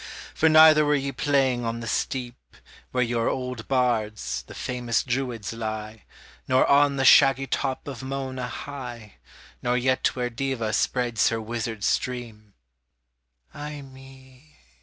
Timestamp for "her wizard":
11.29-11.83